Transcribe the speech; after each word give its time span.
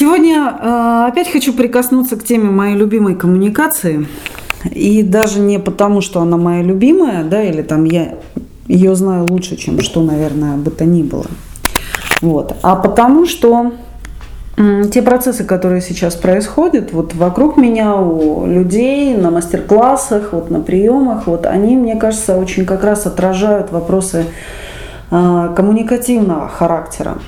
Сегодня 0.00 0.56
э, 0.58 1.08
опять 1.08 1.30
хочу 1.30 1.52
прикоснуться 1.52 2.16
к 2.16 2.24
теме 2.24 2.48
моей 2.48 2.74
любимой 2.74 3.16
коммуникации. 3.16 4.08
И 4.70 5.02
даже 5.02 5.40
не 5.40 5.58
потому, 5.58 6.00
что 6.00 6.22
она 6.22 6.38
моя 6.38 6.62
любимая, 6.62 7.22
да, 7.22 7.42
или 7.42 7.60
там 7.60 7.84
я 7.84 8.14
ее 8.66 8.94
знаю 8.94 9.26
лучше, 9.28 9.56
чем 9.56 9.82
что, 9.82 10.02
наверное, 10.02 10.56
бы 10.56 10.70
то 10.70 10.86
ни 10.86 11.02
было. 11.02 11.26
Вот. 12.22 12.56
А 12.62 12.76
потому 12.76 13.26
что 13.26 13.72
те 14.90 15.02
процессы, 15.02 15.44
которые 15.44 15.82
сейчас 15.82 16.14
происходят 16.14 16.94
вот 16.94 17.14
вокруг 17.14 17.58
меня, 17.58 17.96
у 17.96 18.46
людей, 18.46 19.14
на 19.14 19.30
мастер-классах, 19.30 20.30
вот 20.32 20.50
на 20.50 20.60
приемах, 20.60 21.26
вот 21.26 21.44
они, 21.44 21.76
мне 21.76 21.96
кажется, 21.96 22.38
очень 22.38 22.64
как 22.64 22.84
раз 22.84 23.04
отражают 23.04 23.70
вопросы 23.70 24.24
э, 25.10 25.52
коммуникативного 25.54 26.48
характера. 26.48 27.18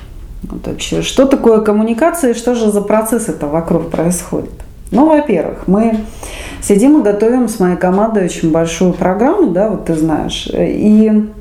Вот 0.49 0.67
вообще, 0.67 1.01
что 1.01 1.25
такое 1.25 1.61
коммуникация 1.61 2.31
и 2.31 2.33
что 2.33 2.55
же 2.55 2.71
за 2.71 2.81
процесс 2.81 3.29
это 3.29 3.47
вокруг 3.47 3.89
происходит? 3.89 4.51
Ну, 4.91 5.07
во-первых, 5.07 5.67
мы 5.67 6.01
сидим 6.61 6.99
и 6.99 7.03
готовим 7.03 7.47
с 7.47 7.59
моей 7.59 7.77
командой 7.77 8.25
очень 8.25 8.51
большую 8.51 8.93
программу, 8.93 9.49
да, 9.49 9.69
вот 9.69 9.85
ты 9.85 9.95
знаешь, 9.95 10.47
и 10.53 11.31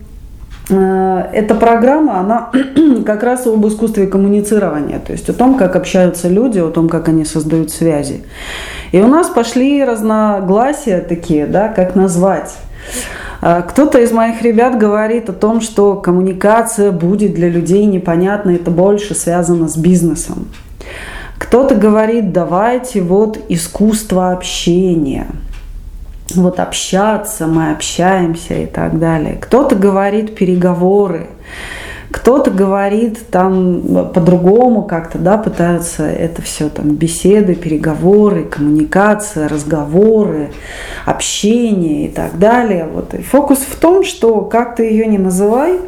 э, 0.70 1.24
эта 1.34 1.54
программа, 1.54 2.20
она 2.20 2.50
как 3.04 3.22
раз 3.22 3.46
об 3.46 3.66
искусстве 3.66 4.06
коммуницирования, 4.06 5.00
то 5.00 5.12
есть 5.12 5.28
о 5.28 5.34
том, 5.34 5.58
как 5.58 5.76
общаются 5.76 6.28
люди, 6.28 6.60
о 6.60 6.70
том, 6.70 6.88
как 6.88 7.08
они 7.08 7.26
создают 7.26 7.70
связи. 7.70 8.22
И 8.92 9.00
у 9.00 9.06
нас 9.06 9.28
пошли 9.28 9.84
разногласия 9.84 11.00
такие, 11.00 11.46
да, 11.46 11.68
как 11.68 11.94
назвать. 11.94 12.54
А, 13.44 13.62
кто-то 13.62 13.98
из 13.98 14.12
моих 14.12 14.40
ребят 14.42 14.78
говорит 14.78 15.28
о 15.28 15.32
том, 15.32 15.60
что 15.60 15.96
коммуникация 15.96 16.92
будет 16.92 17.34
для 17.34 17.48
людей 17.48 17.84
непонятна, 17.86 18.50
это 18.52 18.70
больше 18.70 19.16
связано 19.16 19.66
с 19.68 19.76
бизнесом. 19.76 20.46
Кто-то 21.38 21.74
говорит, 21.74 22.32
давайте 22.32 23.02
вот 23.02 23.38
искусство 23.48 24.30
общения. 24.30 25.26
Вот 26.36 26.60
общаться, 26.60 27.48
мы 27.48 27.72
общаемся 27.72 28.54
и 28.54 28.66
так 28.66 29.00
далее. 29.00 29.36
Кто-то 29.40 29.74
говорит 29.74 30.36
переговоры. 30.36 31.26
Кто-то 32.12 32.50
говорит 32.50 33.30
там 33.30 34.10
по-другому 34.12 34.82
как-то, 34.82 35.18
да, 35.18 35.38
пытаются 35.38 36.04
это 36.04 36.42
все 36.42 36.68
там 36.68 36.94
беседы, 36.94 37.54
переговоры, 37.54 38.44
коммуникация, 38.44 39.48
разговоры, 39.48 40.50
общение 41.06 42.06
и 42.06 42.08
так 42.10 42.38
далее. 42.38 42.86
Вот. 42.86 43.14
И 43.14 43.22
фокус 43.22 43.60
в 43.60 43.76
том, 43.76 44.04
что 44.04 44.42
как 44.42 44.76
ты 44.76 44.84
ее 44.84 45.06
не 45.06 45.18
называй, 45.18 45.80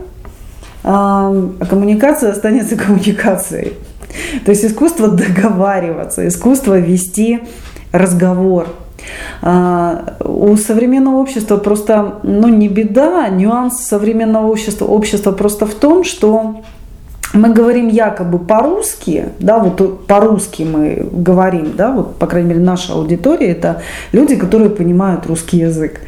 а 0.82 1.30
коммуникация 1.68 2.32
останется 2.32 2.76
коммуникацией. 2.84 3.74
То 4.46 4.50
есть 4.50 4.64
искусство 4.64 5.08
договариваться, 5.08 6.26
искусство 6.26 6.78
вести 6.78 7.40
разговор– 7.92 8.68
у 9.42 10.56
современного 10.56 11.16
общества 11.16 11.56
просто, 11.56 12.20
ну 12.22 12.48
не 12.48 12.68
беда, 12.68 13.28
нюанс 13.28 13.80
современного 13.80 14.46
общества, 14.46 14.86
общества 14.86 15.32
просто 15.32 15.66
в 15.66 15.74
том, 15.74 16.04
что 16.04 16.62
мы 17.34 17.52
говорим 17.52 17.88
якобы 17.88 18.38
по-русски, 18.38 19.30
да, 19.40 19.58
вот 19.58 20.06
по-русски 20.06 20.62
мы 20.62 21.06
говорим, 21.10 21.72
да, 21.76 21.90
вот, 21.90 22.16
по 22.16 22.26
крайней 22.26 22.50
мере, 22.50 22.60
наша 22.60 22.92
аудитория– 22.94 23.48
это 23.50 23.82
люди, 24.12 24.36
которые 24.36 24.70
понимают 24.70 25.26
русский 25.26 25.58
язык. 25.58 26.00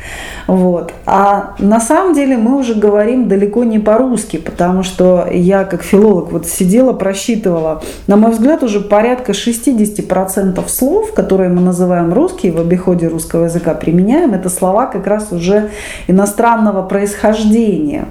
Вот. 0.47 0.93
А 1.05 1.57
на 1.59 1.81
самом 1.81 2.15
деле 2.15 2.37
мы 2.37 2.57
уже 2.57 2.75
говорим 2.75 3.29
далеко 3.29 3.65
не 3.65 3.81
по-русски, 3.81 4.37
потому 4.37 4.85
что 4.85 5.27
я 5.31 5.65
как 5.65 5.83
филолог 5.83 6.31
вот 6.31 6.47
сидела, 6.47 6.93
просчитывала, 6.93 7.83
на 8.07 8.17
мой 8.17 8.31
взгляд, 8.31 8.63
уже 8.63 8.81
порядка 8.81 9.33
60% 9.33 10.69
слов, 10.69 11.13
которые 11.13 11.51
мы 11.51 11.61
называем 11.61 12.13
русские 12.13 12.53
в 12.53 12.61
обиходе 12.61 13.09
русского 13.09 13.45
языка, 13.45 13.75
применяем, 13.75 14.33
это 14.35 14.49
слова 14.49 14.87
как 14.87 15.07
раз 15.07 15.33
уже 15.33 15.71
иностранного 16.07 16.83
происхождения. 16.83 18.07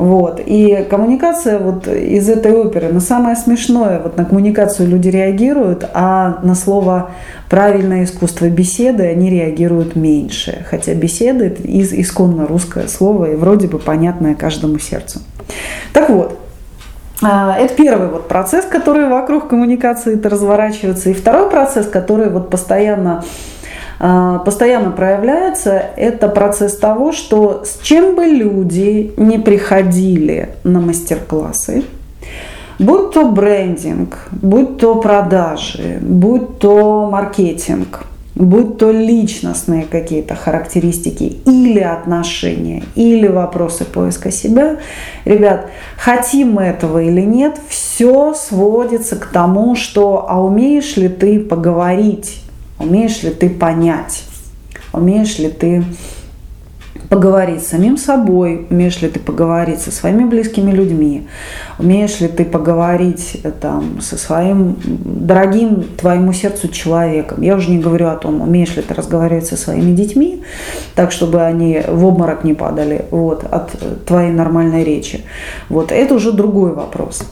Вот. 0.00 0.40
И 0.46 0.86
коммуникация 0.88 1.58
вот 1.58 1.86
из 1.86 2.26
этой 2.30 2.52
оперы, 2.52 2.88
но 2.90 3.00
самое 3.00 3.36
смешное, 3.36 4.00
вот 4.00 4.16
на 4.16 4.24
коммуникацию 4.24 4.88
люди 4.88 5.08
реагируют, 5.08 5.86
а 5.92 6.38
на 6.42 6.54
слово 6.54 7.10
правильное 7.50 8.04
искусство 8.04 8.48
беседы 8.48 9.02
они 9.02 9.28
реагируют 9.28 9.96
меньше. 9.96 10.64
Хотя 10.70 10.94
беседа 10.94 11.44
это 11.44 11.64
из 11.64 11.92
исконно 11.92 12.46
русское 12.46 12.88
слово 12.88 13.32
и 13.32 13.36
вроде 13.36 13.68
бы 13.68 13.78
понятное 13.78 14.34
каждому 14.34 14.78
сердцу. 14.78 15.20
Так 15.92 16.08
вот, 16.08 16.38
а, 17.20 17.54
это 17.58 17.74
первый 17.74 18.08
вот 18.08 18.26
процесс, 18.26 18.64
который 18.64 19.06
вокруг 19.06 19.48
коммуникации 19.48 20.14
это 20.14 20.30
разворачивается. 20.30 21.10
И 21.10 21.12
второй 21.12 21.50
процесс, 21.50 21.86
который 21.86 22.30
вот 22.30 22.48
постоянно 22.48 23.22
постоянно 24.00 24.92
проявляется, 24.92 25.82
это 25.96 26.28
процесс 26.28 26.76
того, 26.76 27.12
что 27.12 27.64
с 27.66 27.78
чем 27.82 28.16
бы 28.16 28.24
люди 28.24 29.12
не 29.18 29.38
приходили 29.38 30.50
на 30.64 30.80
мастер-классы, 30.80 31.84
будь 32.78 33.10
то 33.10 33.30
брендинг, 33.30 34.28
будь 34.30 34.78
то 34.78 34.94
продажи, 34.94 35.98
будь 36.00 36.58
то 36.58 37.10
маркетинг, 37.10 38.06
будь 38.34 38.78
то 38.78 38.90
личностные 38.90 39.82
какие-то 39.82 40.34
характеристики 40.34 41.36
или 41.44 41.80
отношения, 41.80 42.84
или 42.94 43.28
вопросы 43.28 43.84
поиска 43.84 44.30
себя, 44.30 44.78
ребят, 45.26 45.66
хотим 45.98 46.52
мы 46.52 46.62
этого 46.62 47.02
или 47.02 47.20
нет, 47.20 47.58
все 47.68 48.32
сводится 48.32 49.16
к 49.16 49.26
тому, 49.26 49.76
что 49.76 50.24
а 50.26 50.42
умеешь 50.42 50.96
ли 50.96 51.10
ты 51.10 51.38
поговорить 51.38 52.40
Умеешь 52.80 53.22
ли 53.22 53.30
ты 53.30 53.50
понять? 53.50 54.24
Умеешь 54.92 55.38
ли 55.38 55.48
ты 55.48 55.84
поговорить 57.10 57.62
с 57.62 57.68
самим 57.68 57.96
собой, 57.96 58.66
умеешь 58.70 59.02
ли 59.02 59.08
ты 59.08 59.18
поговорить 59.18 59.80
со 59.80 59.90
своими 59.90 60.24
близкими 60.24 60.70
людьми, 60.70 61.26
умеешь 61.78 62.20
ли 62.20 62.28
ты 62.28 62.44
поговорить 62.44 63.40
э, 63.42 63.50
там, 63.50 64.00
со 64.00 64.16
своим 64.16 64.76
дорогим 64.84 65.84
твоему 65.96 66.32
сердцу 66.32 66.68
человеком. 66.68 67.42
Я 67.42 67.56
уже 67.56 67.70
не 67.70 67.78
говорю 67.78 68.08
о 68.08 68.16
том, 68.16 68.40
умеешь 68.40 68.76
ли 68.76 68.82
ты 68.82 68.94
разговаривать 68.94 69.46
со 69.46 69.56
своими 69.56 69.92
детьми, 69.92 70.42
так, 70.94 71.10
чтобы 71.10 71.42
они 71.42 71.82
в 71.86 72.04
обморок 72.04 72.44
не 72.44 72.54
падали 72.54 73.04
вот, 73.10 73.44
от 73.44 73.74
э, 73.74 73.96
твоей 74.06 74.30
нормальной 74.30 74.84
речи. 74.84 75.22
Вот, 75.68 75.90
это 75.90 76.14
уже 76.14 76.30
другой 76.30 76.72
вопрос. 76.74 77.22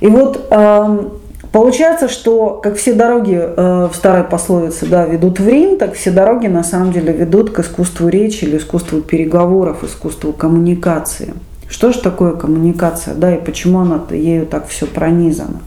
И 0.00 0.08
вот 0.08 0.48
эм, 0.50 1.12
Получается, 1.54 2.08
что 2.08 2.58
как 2.60 2.74
все 2.74 2.94
дороги 2.94 3.40
э, 3.40 3.88
в 3.88 3.94
старой 3.94 4.24
пословице 4.24 4.86
да, 4.86 5.04
ведут 5.04 5.38
в 5.38 5.48
Рим, 5.48 5.78
так 5.78 5.94
все 5.94 6.10
дороги 6.10 6.48
на 6.48 6.64
самом 6.64 6.90
деле 6.90 7.12
ведут 7.12 7.52
к 7.52 7.60
искусству 7.60 8.08
речи 8.08 8.42
или 8.42 8.56
искусству 8.56 9.00
переговоров, 9.00 9.84
искусству 9.84 10.32
коммуникации. 10.32 11.32
Что 11.68 11.92
же 11.92 12.00
такое 12.00 12.32
коммуникация, 12.32 13.14
да, 13.14 13.32
и 13.32 13.38
почему 13.40 13.78
она 13.78 14.02
ею 14.10 14.46
так 14.46 14.66
все 14.66 14.86
пронизано? 14.86 15.60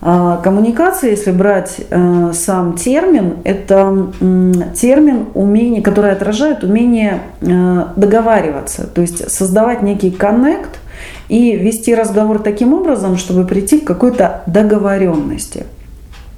А, 0.00 0.38
коммуникация, 0.38 1.10
если 1.10 1.30
брать 1.30 1.76
э, 1.88 2.32
сам 2.34 2.72
термин, 2.72 3.36
это 3.44 4.08
э, 4.20 4.52
термин 4.74 5.26
умение, 5.34 5.80
который 5.80 6.10
отражает 6.10 6.64
умение 6.64 7.22
э, 7.40 7.84
договариваться, 7.94 8.88
то 8.88 9.00
есть 9.00 9.30
создавать 9.30 9.82
некий 9.82 10.10
коннект 10.10 10.80
и 11.28 11.56
вести 11.56 11.94
разговор 11.94 12.38
таким 12.40 12.74
образом, 12.74 13.16
чтобы 13.16 13.46
прийти 13.46 13.78
к 13.78 13.84
какой-то 13.84 14.42
договоренности. 14.46 15.66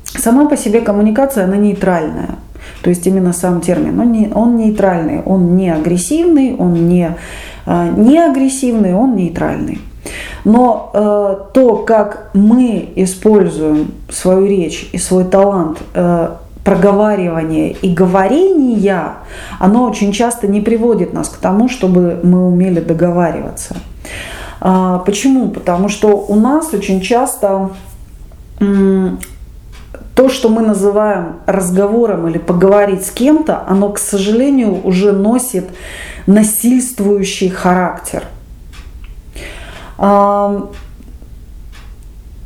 Сама 0.05 0.49
по 0.49 0.57
себе 0.57 0.81
коммуникация, 0.81 1.45
она 1.45 1.57
нейтральная. 1.57 2.37
То 2.83 2.91
есть 2.91 3.07
именно 3.07 3.33
сам 3.33 3.61
термин, 3.61 3.99
он, 3.99 4.13
не, 4.13 4.31
он 4.35 4.57
нейтральный, 4.57 5.23
он 5.23 5.57
не 5.57 5.71
агрессивный, 5.71 6.55
он 6.57 6.89
не, 6.89 7.17
э, 7.67 7.89
не 7.97 8.19
агрессивный, 8.19 8.95
он 8.95 9.17
нейтральный. 9.17 9.81
Но 10.45 10.91
э, 10.93 11.37
то, 11.55 11.77
как 11.79 12.31
мы 12.35 12.91
используем 12.97 13.93
свою 14.11 14.47
речь 14.47 14.89
и 14.93 14.99
свой 14.99 15.25
талант 15.25 15.79
э, 15.95 16.29
проговаривания 16.63 17.71
и 17.71 17.93
говорения, 17.93 19.15
оно 19.59 19.85
очень 19.85 20.13
часто 20.13 20.47
не 20.47 20.61
приводит 20.61 21.13
нас 21.13 21.29
к 21.29 21.37
тому, 21.37 21.69
чтобы 21.69 22.21
мы 22.23 22.47
умели 22.47 22.81
договариваться. 22.81 23.77
А, 24.67 25.01
почему? 25.01 25.51
Потому 25.51 25.91
что 25.91 26.17
у 26.17 26.35
нас 26.37 26.73
очень 26.73 27.03
часто 27.03 27.71
то, 28.59 30.29
что 30.31 30.49
мы 30.49 30.63
называем 30.63 31.41
разговором 31.45 32.29
или 32.29 32.39
поговорить 32.39 33.05
с 33.05 33.11
кем-то, 33.11 33.63
оно, 33.69 33.91
к 33.91 33.99
сожалению, 33.99 34.81
уже 34.83 35.13
носит 35.13 35.69
насильствующий 36.27 37.51
характер. 37.51 38.25
А, 39.99 40.71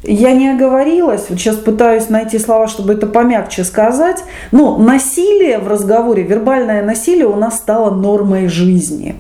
я 0.02 0.32
не 0.32 0.48
оговорилась, 0.48 1.26
вот 1.28 1.38
сейчас 1.38 1.54
пытаюсь 1.54 2.08
найти 2.08 2.40
слова, 2.40 2.66
чтобы 2.66 2.94
это 2.94 3.06
помягче 3.06 3.62
сказать. 3.62 4.24
Но 4.50 4.76
насилие 4.76 5.58
в 5.60 5.68
разговоре, 5.68 6.24
вербальное 6.24 6.82
насилие 6.82 7.28
у 7.28 7.36
нас 7.36 7.58
стало 7.58 7.94
нормой 7.94 8.48
жизни. 8.48 9.14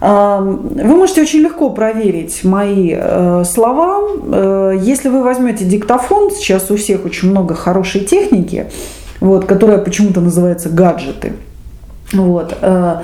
Вы 0.00 0.96
можете 0.96 1.22
очень 1.22 1.40
легко 1.40 1.70
проверить 1.70 2.44
мои 2.44 2.92
э, 2.94 3.44
слова. 3.44 4.08
Э, 4.32 4.74
если 4.78 5.08
вы 5.08 5.22
возьмете 5.22 5.64
диктофон, 5.64 6.30
сейчас 6.30 6.70
у 6.70 6.76
всех 6.76 7.04
очень 7.04 7.30
много 7.30 7.54
хорошей 7.54 8.02
техники, 8.02 8.66
вот, 9.20 9.46
которая 9.46 9.78
почему-то 9.78 10.20
называется 10.20 10.68
гаджеты– 10.68 11.32
вот. 12.12 12.56
Э, 12.62 13.00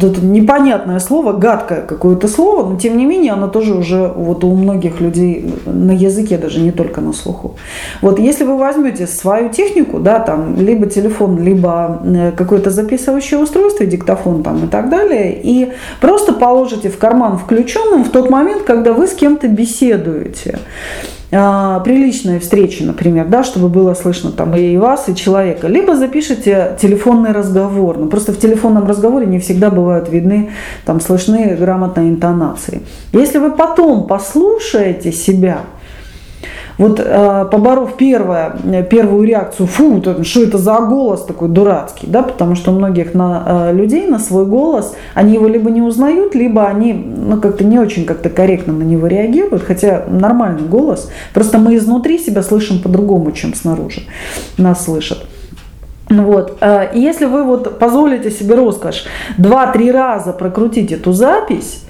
тут 0.00 0.22
непонятное 0.22 0.98
слово, 0.98 1.32
гадкое 1.32 1.82
какое-то 1.82 2.26
слово, 2.26 2.70
но 2.70 2.78
тем 2.78 2.96
не 2.96 3.04
менее 3.04 3.32
оно 3.32 3.48
тоже 3.48 3.74
уже 3.74 4.08
вот 4.08 4.44
у 4.44 4.54
многих 4.54 5.00
людей 5.00 5.54
на 5.66 5.92
языке, 5.92 6.38
даже 6.38 6.60
не 6.60 6.72
только 6.72 7.02
на 7.02 7.12
слуху. 7.12 7.56
Вот 8.00 8.18
если 8.18 8.44
вы 8.44 8.56
возьмете 8.56 9.06
свою 9.06 9.50
технику, 9.50 9.98
да, 9.98 10.20
там, 10.20 10.56
либо 10.56 10.86
телефон, 10.86 11.38
либо 11.42 12.00
э, 12.02 12.32
какое-то 12.32 12.70
записывающее 12.70 13.38
устройство, 13.38 13.84
диктофон 13.84 14.42
там 14.42 14.64
и 14.64 14.68
так 14.68 14.88
далее, 14.88 15.38
и 15.42 15.72
просто 16.00 16.32
положите 16.32 16.88
в 16.88 16.96
карман 16.96 17.36
включенным 17.36 18.04
в 18.04 18.08
тот 18.08 18.30
момент, 18.30 18.62
когда 18.62 18.94
вы 18.94 19.06
с 19.06 19.12
кем-то 19.12 19.48
беседуете, 19.48 20.58
а, 21.32 21.80
приличная 21.80 22.38
встреча, 22.38 22.84
например, 22.84 23.26
да, 23.26 23.42
чтобы 23.42 23.68
было 23.68 23.94
слышно 23.94 24.30
там 24.30 24.54
и 24.54 24.76
вас, 24.76 25.08
и 25.08 25.14
человека. 25.14 25.66
Либо 25.66 25.96
запишите 25.96 26.76
телефонный 26.80 27.32
разговор. 27.32 27.98
Но 27.98 28.06
просто 28.06 28.32
в 28.32 28.38
телефонном 28.38 28.86
разговоре 28.86 29.26
не 29.26 29.38
всегда 29.38 29.70
бывают 29.70 30.08
видны, 30.08 30.50
там 30.84 31.00
слышны 31.00 31.56
грамотные 31.58 32.10
интонации. 32.10 32.82
Если 33.12 33.38
вы 33.38 33.50
потом 33.50 34.06
послушаете 34.06 35.10
себя, 35.12 35.60
вот 36.78 37.00
э, 37.02 37.46
поборов 37.50 37.96
первое, 37.96 38.56
первую 38.90 39.24
реакцию, 39.24 39.66
фу, 39.66 40.02
что 40.22 40.42
это 40.42 40.58
за 40.58 40.80
голос 40.80 41.24
такой 41.24 41.48
дурацкий, 41.48 42.06
да, 42.06 42.22
потому 42.22 42.54
что 42.54 42.70
у 42.70 42.74
многих 42.74 43.14
на, 43.14 43.70
э, 43.70 43.72
людей 43.72 44.06
на 44.06 44.18
свой 44.18 44.44
голос, 44.44 44.94
они 45.14 45.34
его 45.34 45.48
либо 45.48 45.70
не 45.70 45.80
узнают, 45.80 46.34
либо 46.34 46.66
они 46.66 46.92
ну, 46.92 47.40
как-то 47.40 47.64
не 47.64 47.78
очень 47.78 48.04
как-то 48.04 48.28
корректно 48.28 48.74
на 48.74 48.82
него 48.82 49.06
реагируют, 49.06 49.62
хотя 49.62 50.04
нормальный 50.08 50.68
голос, 50.68 51.10
просто 51.32 51.58
мы 51.58 51.76
изнутри 51.76 52.18
себя 52.18 52.42
слышим 52.42 52.80
по-другому, 52.80 53.32
чем 53.32 53.54
снаружи 53.54 54.02
нас 54.58 54.84
слышат. 54.84 55.24
Вот. 56.10 56.58
Э, 56.60 56.94
и 56.94 57.00
если 57.00 57.24
вы 57.24 57.44
вот 57.44 57.78
позволите 57.78 58.30
себе 58.30 58.54
роскошь 58.54 59.04
два-три 59.38 59.90
раза 59.90 60.32
прокрутить 60.32 60.92
эту 60.92 61.12
запись, 61.12 61.84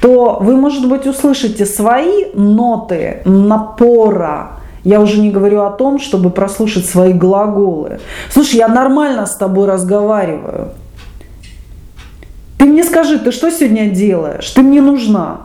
то 0.00 0.38
вы, 0.40 0.56
может 0.56 0.88
быть, 0.88 1.06
услышите 1.06 1.66
свои 1.66 2.26
ноты 2.34 3.22
напора. 3.24 4.52
Я 4.84 5.00
уже 5.00 5.20
не 5.20 5.30
говорю 5.30 5.62
о 5.62 5.70
том, 5.70 5.98
чтобы 5.98 6.30
прослушать 6.30 6.86
свои 6.86 7.12
глаголы. 7.12 8.00
Слушай, 8.30 8.56
я 8.56 8.68
нормально 8.68 9.26
с 9.26 9.36
тобой 9.36 9.66
разговариваю. 9.66 10.68
Ты 12.58 12.66
мне 12.66 12.84
скажи, 12.84 13.18
ты 13.18 13.32
что 13.32 13.50
сегодня 13.50 13.90
делаешь? 13.90 14.48
Ты 14.50 14.62
мне 14.62 14.80
нужна. 14.80 15.38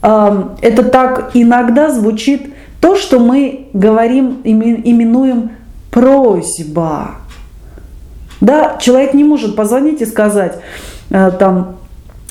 Это 0.00 0.82
так 0.84 1.32
иногда 1.34 1.90
звучит 1.90 2.54
то, 2.80 2.96
что 2.96 3.18
мы 3.18 3.68
говорим, 3.74 4.40
именуем 4.44 5.50
просьба. 5.90 7.10
Да, 8.40 8.78
человек 8.80 9.12
не 9.12 9.24
может 9.24 9.54
позвонить 9.54 10.00
и 10.00 10.06
сказать, 10.06 10.58
э, 11.10 11.30
там, 11.38 11.76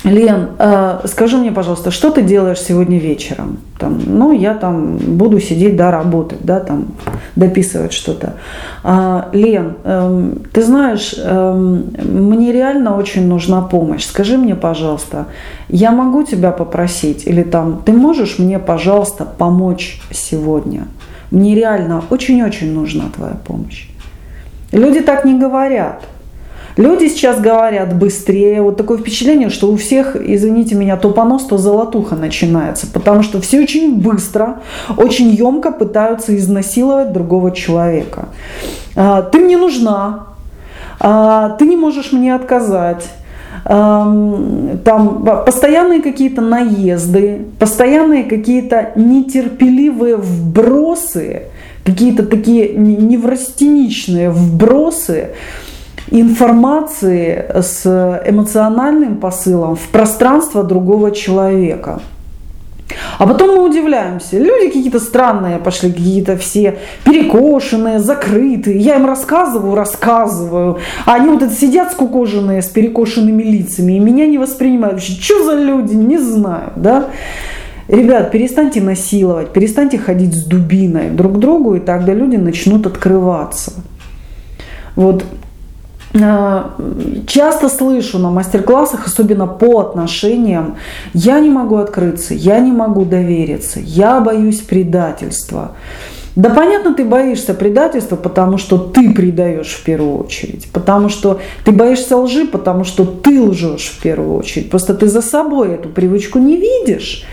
Лен, 0.06 0.52
э, 0.58 1.02
скажи 1.06 1.38
мне, 1.38 1.52
пожалуйста, 1.52 1.92
что 1.92 2.10
ты 2.10 2.22
делаешь 2.22 2.62
сегодня 2.62 2.98
вечером? 2.98 3.58
Там, 3.78 4.00
ну, 4.06 4.32
я 4.32 4.54
там 4.54 4.96
буду 4.98 5.42
сидеть, 5.42 5.76
да, 5.76 5.92
работать, 5.92 6.40
да, 6.42 6.62
там, 6.62 6.88
дописывать 7.36 7.92
что-то. 7.92 8.36
А, 8.84 9.30
Лен, 9.34 9.74
э, 9.84 10.32
ты 10.54 10.64
знаешь, 10.64 11.16
э, 11.18 11.54
мне 11.54 12.54
реально 12.54 12.96
очень 12.96 13.28
нужна 13.28 13.62
помощь. 13.62 14.06
Скажи 14.06 14.38
мне, 14.38 14.56
пожалуйста, 14.56 15.26
я 15.68 15.92
могу 15.92 16.24
тебя 16.24 16.52
попросить? 16.52 17.28
Или 17.28 17.44
там, 17.44 17.82
ты 17.86 17.92
можешь 17.92 18.40
мне, 18.40 18.58
пожалуйста, 18.58 19.26
помочь 19.26 20.02
сегодня? 20.12 20.88
Мне 21.30 21.56
реально 21.56 22.04
очень-очень 22.10 22.74
нужна 22.74 23.06
твоя 23.14 23.36
помощь. 23.46 23.90
Люди 24.72 25.02
так 25.02 25.26
не 25.26 25.38
говорят. 25.38 26.04
Люди 26.80 27.10
сейчас 27.10 27.42
говорят 27.42 27.94
быстрее. 27.94 28.62
Вот 28.62 28.78
такое 28.78 29.00
впечатление, 29.00 29.50
что 29.50 29.70
у 29.70 29.76
всех, 29.76 30.16
извините 30.16 30.76
меня, 30.76 30.96
то 30.96 31.10
понос, 31.10 31.44
то 31.44 31.58
золотуха 31.58 32.16
начинается. 32.16 32.88
Потому 32.88 33.22
что 33.22 33.42
все 33.42 33.60
очень 33.60 33.98
быстро, 33.98 34.62
очень 34.96 35.28
емко 35.28 35.74
пытаются 35.74 36.38
изнасиловать 36.38 37.12
другого 37.12 37.52
человека. 37.52 38.30
А, 38.96 39.24
ты 39.24 39.40
мне 39.40 39.58
нужна, 39.58 40.28
а, 41.02 41.50
ты 41.60 41.66
не 41.66 41.76
можешь 41.76 42.14
мне 42.14 42.34
отказать 42.34 43.10
там 43.66 45.26
постоянные 45.46 46.02
какие-то 46.02 46.42
наезды, 46.42 47.46
постоянные 47.60 48.24
какие-то 48.24 48.92
нетерпеливые 48.96 50.16
вбросы, 50.16 51.42
какие-то 51.84 52.26
такие 52.26 52.74
неврастеничные 52.74 54.30
вбросы, 54.30 55.32
информации 56.12 57.46
с 57.62 58.22
эмоциональным 58.26 59.18
посылом 59.18 59.76
в 59.76 59.88
пространство 59.90 60.64
другого 60.64 61.12
человека. 61.12 62.02
А 63.18 63.28
потом 63.28 63.56
мы 63.56 63.70
удивляемся. 63.70 64.40
Люди 64.40 64.68
какие-то 64.68 65.00
странные 65.00 65.60
пошли, 65.60 65.92
какие-то 65.92 66.38
все 66.38 66.80
перекошенные, 67.04 68.00
закрытые. 68.00 68.80
Я 68.80 68.96
им 68.96 69.06
рассказываю, 69.06 69.76
рассказываю. 69.76 70.80
А 71.06 71.16
они 71.16 71.30
вот 71.30 71.44
это 71.44 71.54
сидят 71.54 71.92
скукоженные, 71.92 72.62
с 72.62 72.68
перекошенными 72.68 73.44
лицами. 73.44 73.94
И 73.94 74.00
меня 74.00 74.26
не 74.26 74.38
воспринимают. 74.38 75.02
Что 75.02 75.44
за 75.44 75.56
люди? 75.56 75.94
Не 75.94 76.18
знаю. 76.18 76.72
Да? 76.76 77.10
Ребят, 77.88 78.30
перестаньте 78.32 78.82
насиловать, 78.82 79.50
перестаньте 79.50 79.98
ходить 79.98 80.36
с 80.36 80.44
дубиной 80.44 81.10
друг 81.10 81.34
к 81.34 81.38
другу, 81.38 81.74
и 81.74 81.80
тогда 81.80 82.14
люди 82.14 82.36
начнут 82.36 82.86
открываться. 82.86 83.74
Вот 84.96 85.26
часто 86.14 87.70
слышу 87.70 88.18
на 88.18 88.32
мастер-классах, 88.32 89.06
особенно 89.06 89.46
по 89.48 89.80
отношениям, 89.80 90.78
я 91.14 91.40
не 91.40 91.50
могу 91.50 91.76
открыться, 91.76 92.34
я 92.34 92.60
не 92.60 92.72
могу 92.72 93.06
довериться, 93.06 93.80
я 93.80 94.20
боюсь 94.20 94.60
предательства. 94.60 95.72
Да 96.36 96.50
понятно, 96.50 96.94
ты 96.94 97.04
боишься 97.04 97.54
предательства, 97.54 98.16
потому 98.16 98.58
что 98.58 98.78
ты 98.78 99.12
предаешь 99.14 99.74
в 99.74 99.84
первую 99.84 100.24
очередь, 100.24 100.68
потому 100.72 101.10
что 101.10 101.40
ты 101.66 101.72
боишься 101.72 102.16
лжи, 102.18 102.46
потому 102.46 102.86
что 102.86 103.04
ты 103.04 103.42
лжешь 103.42 103.94
в 103.98 104.02
первую 104.02 104.38
очередь. 104.38 104.70
Просто 104.70 104.94
ты 104.94 105.08
за 105.08 105.22
собой 105.22 105.74
эту 105.74 105.90
привычку 105.90 106.40
не 106.40 106.56
видишь. 106.56 107.26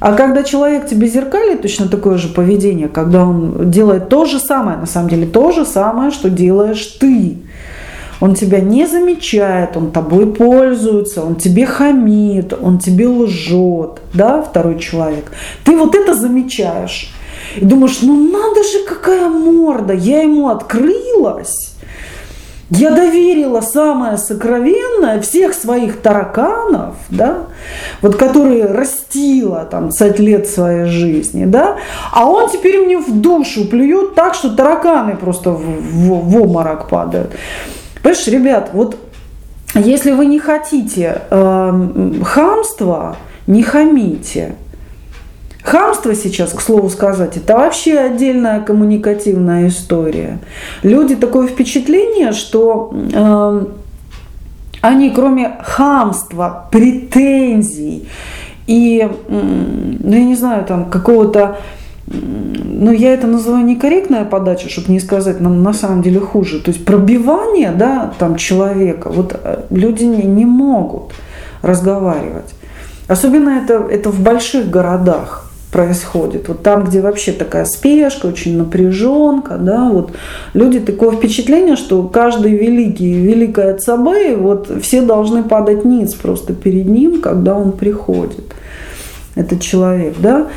А 0.00 0.14
когда 0.14 0.42
человек 0.42 0.88
тебе 0.88 1.06
зеркалит 1.06 1.62
точно 1.62 1.88
такое 1.88 2.18
же 2.18 2.28
поведение, 2.28 2.88
когда 2.88 3.24
он 3.24 3.70
делает 3.70 4.08
то 4.08 4.26
же 4.26 4.38
самое, 4.38 4.76
на 4.76 4.86
самом 4.86 5.08
деле 5.08 5.26
то 5.26 5.52
же 5.52 5.64
самое, 5.64 6.10
что 6.10 6.28
делаешь 6.28 6.84
ты, 7.00 7.38
он 8.22 8.36
тебя 8.36 8.60
не 8.60 8.86
замечает, 8.86 9.76
он 9.76 9.90
тобой 9.90 10.32
пользуется, 10.32 11.24
он 11.24 11.34
тебе 11.34 11.66
хамит, 11.66 12.52
он 12.52 12.78
тебе 12.78 13.08
лжет, 13.08 14.00
да, 14.14 14.42
второй 14.42 14.78
человек. 14.78 15.32
Ты 15.64 15.76
вот 15.76 15.96
это 15.96 16.14
замечаешь. 16.14 17.12
И 17.56 17.64
думаешь, 17.64 17.98
ну 18.00 18.30
надо 18.30 18.62
же, 18.62 18.84
какая 18.86 19.28
морда, 19.28 19.92
я 19.92 20.22
ему 20.22 20.50
открылась. 20.50 21.74
Я 22.70 22.92
доверила 22.92 23.60
самое 23.60 24.16
сокровенное 24.16 25.20
всех 25.20 25.52
своих 25.52 26.00
тараканов, 26.00 26.94
да, 27.08 27.46
вот 28.02 28.14
которые 28.14 28.66
растила 28.66 29.66
там 29.68 29.88
20 29.88 30.20
лет 30.20 30.48
своей 30.48 30.84
жизни, 30.84 31.44
да, 31.44 31.78
а 32.12 32.30
он 32.30 32.48
теперь 32.48 32.86
мне 32.86 32.98
в 32.98 33.20
душу 33.20 33.64
плюет 33.64 34.14
так, 34.14 34.36
что 34.36 34.54
тараканы 34.54 35.16
просто 35.16 35.50
в, 35.50 35.60
в, 35.60 36.30
в 36.30 36.40
обморок 36.40 36.88
падают. 36.88 37.32
Понимаешь, 38.02 38.26
ребят, 38.26 38.70
вот 38.72 38.96
если 39.74 40.12
вы 40.12 40.26
не 40.26 40.38
хотите 40.38 41.22
э, 41.30 42.12
хамства, 42.24 43.16
не 43.46 43.62
хамите. 43.62 44.56
Хамство 45.62 46.14
сейчас, 46.14 46.52
к 46.52 46.60
слову 46.60 46.90
сказать, 46.90 47.36
это 47.36 47.56
вообще 47.56 47.98
отдельная 47.98 48.60
коммуникативная 48.60 49.68
история. 49.68 50.40
Люди 50.82 51.14
такое 51.14 51.46
впечатление, 51.46 52.32
что 52.32 52.92
э, 52.92 53.66
они 54.80 55.10
кроме 55.10 55.58
хамства, 55.62 56.68
претензий 56.72 58.08
и, 58.66 59.08
ну 59.28 60.12
я 60.12 60.24
не 60.24 60.34
знаю, 60.34 60.64
там 60.64 60.90
какого-то 60.90 61.58
но 62.12 62.92
я 62.92 63.14
это 63.14 63.26
называю 63.26 63.64
некорректная 63.64 64.24
подача, 64.24 64.68
чтобы 64.68 64.92
не 64.92 65.00
сказать 65.00 65.40
нам 65.40 65.62
на 65.62 65.72
самом 65.72 66.02
деле 66.02 66.20
хуже. 66.20 66.60
То 66.60 66.70
есть 66.70 66.84
пробивание 66.84 67.72
да, 67.72 68.12
там, 68.18 68.36
человека, 68.36 69.08
вот 69.08 69.38
э, 69.42 69.62
люди 69.70 70.04
не, 70.04 70.24
не 70.24 70.44
могут 70.44 71.12
разговаривать. 71.62 72.54
Особенно 73.08 73.50
это, 73.50 73.74
это 73.90 74.10
в 74.10 74.20
больших 74.20 74.68
городах. 74.70 75.52
происходит. 75.72 76.48
Вот 76.48 76.62
там, 76.62 76.84
где 76.84 77.00
вообще 77.00 77.32
такая 77.32 77.64
спешка, 77.64 78.26
очень 78.26 78.58
напряженка, 78.58 79.56
да, 79.56 79.88
вот 79.88 80.12
люди 80.52 80.78
такое 80.80 81.12
впечатление, 81.12 81.76
что 81.76 82.02
каждый 82.02 82.52
великий, 82.52 83.14
великая 83.14 83.74
Цабей, 83.78 84.36
вот 84.36 84.70
все 84.82 85.00
должны 85.00 85.42
падать 85.42 85.84
ниц 85.86 86.12
просто 86.12 86.52
перед 86.52 86.86
ним, 86.86 87.22
когда 87.22 87.56
он 87.56 87.72
приходит, 87.72 88.54
этот 89.34 89.62
человек, 89.62 90.16
да. 90.18 90.48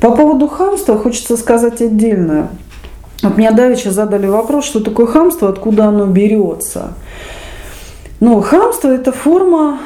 По 0.00 0.10
поводу 0.12 0.48
хамства 0.48 0.98
хочется 0.98 1.36
сказать 1.36 1.82
отдельное. 1.82 2.48
Вот 3.22 3.36
меня 3.36 3.52
давеча 3.52 3.90
задали 3.90 4.26
вопрос, 4.26 4.64
что 4.64 4.80
такое 4.80 5.06
хамство, 5.06 5.48
откуда 5.48 5.86
оно 5.86 6.06
берется. 6.06 6.94
Ну, 8.18 8.40
хамство– 8.40 8.88
это 8.88 9.12
форма 9.12 9.78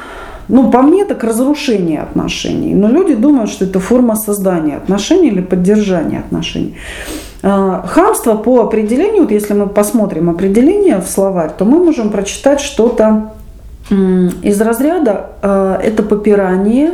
ну, 0.47 0.69
по 0.71 0.81
мне, 0.81 1.05
так 1.05 1.23
разрушение 1.23 2.01
отношений. 2.01 2.75
Но 2.75 2.87
люди 2.87 3.15
думают, 3.15 3.49
что 3.49 3.65
это 3.65 3.79
форма 3.79 4.15
создания 4.15 4.77
отношений 4.77 5.29
или 5.29 5.41
поддержания 5.41 6.19
отношений. 6.19 6.75
А, 7.41 7.85
хамство 7.87 8.35
по 8.35 8.61
определению, 8.61 9.23
вот 9.23 9.31
если 9.31 9.53
мы 9.53 9.67
посмотрим 9.67 10.29
определение 10.29 11.01
в 11.01 11.07
словарь, 11.07 11.51
то 11.57 11.65
мы 11.65 11.83
можем 11.83 12.09
прочитать 12.09 12.59
что-то 12.59 13.33
из 13.89 14.59
разряда 14.61 15.31
а, 15.41 15.79
это 15.81 16.03
попирание 16.03 16.91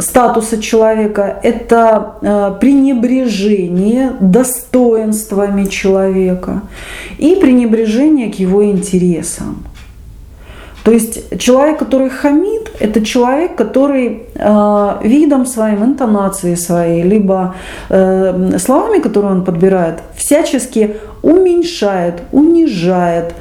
статуса 0.00 0.60
человека, 0.60 1.38
это 1.42 2.56
пренебрежение 2.60 4.12
достоинствами 4.20 5.66
человека 5.66 6.62
и 7.18 7.36
пренебрежение 7.36 8.32
к 8.32 8.34
его 8.36 8.64
интересам. 8.64 9.64
То 10.86 10.92
есть 10.92 11.40
человек, 11.40 11.80
который 11.80 12.10
хамит, 12.10 12.70
это 12.78 13.04
человек, 13.04 13.56
который 13.56 14.22
э, 14.36 14.98
видом 15.02 15.44
своим, 15.44 15.82
интонацией 15.82 16.56
своей, 16.56 17.02
либо 17.02 17.56
э, 17.88 18.56
словами, 18.58 19.00
которые 19.00 19.32
он 19.32 19.44
подбирает, 19.44 19.98
всячески 20.14 20.96
уменьшает, 21.22 22.22
унижает, 22.30 23.34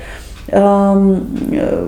э, 0.47 1.17
э, 1.51 1.87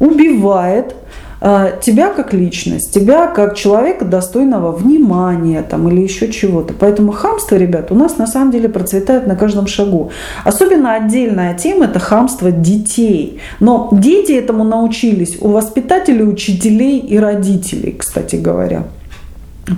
убивает 0.00 0.94
Э, 0.94 0.99
тебя 1.40 2.12
как 2.12 2.34
личность, 2.34 2.92
тебя 2.92 3.26
как 3.26 3.56
человека 3.56 4.04
достойного 4.04 4.72
внимания 4.72 5.62
там, 5.62 5.88
или 5.88 6.02
еще 6.02 6.30
чего-то. 6.30 6.74
Поэтому 6.74 7.12
хамство, 7.12 7.56
ребят, 7.56 7.90
у 7.90 7.94
нас 7.94 8.18
на 8.18 8.26
самом 8.26 8.50
деле 8.50 8.68
процветает 8.68 9.26
на 9.26 9.36
каждом 9.36 9.66
шагу. 9.66 10.10
Особенно 10.44 10.94
отдельная 10.94 11.54
тема– 11.54 11.84
это 11.86 11.98
хамство 11.98 12.50
детей. 12.50 13.40
Но 13.58 13.88
дети 13.92 14.32
этому 14.32 14.64
научились 14.64 15.38
у 15.40 15.48
воспитателей, 15.48 16.24
учителей 16.24 16.98
и 16.98 17.18
родителей, 17.18 17.96
кстати 17.98 18.36
говоря. 18.36 18.84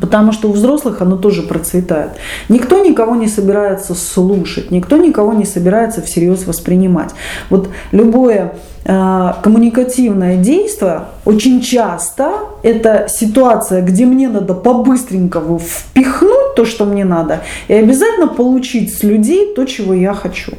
Потому 0.01 0.33
что 0.33 0.49
у 0.49 0.53
взрослых 0.53 1.03
оно 1.03 1.17
тоже 1.17 1.43
процветает. 1.43 2.13
Никто 2.49 2.83
никого 2.85 3.17
не 3.17 3.29
собирается 3.29 3.95
слушать, 3.95 4.71
никто 4.71 4.97
никого 4.97 5.33
не 5.33 5.45
собирается 5.45 6.03
всерьез 6.03 6.47
воспринимать. 6.47 7.11
Вот 7.51 7.69
любое 7.91 8.55
э, 8.85 9.33
коммуникативное 9.43 10.37
действие 10.37 11.03
очень 11.25 11.61
часто 11.61 12.33
это 12.63 13.07
ситуация, 13.09 13.83
где 13.83 14.07
мне 14.07 14.29
надо 14.29 14.55
по-быстренькому 14.55 15.59
впихнуть 15.59 16.55
то, 16.57 16.65
что 16.65 16.85
мне 16.85 17.05
надо, 17.05 17.41
и 17.69 17.75
обязательно 17.75 18.29
получить 18.29 18.97
с 18.97 19.03
людей 19.03 19.55
то, 19.55 19.65
чего 19.65 19.95
я 19.95 20.15
хочу. 20.15 20.53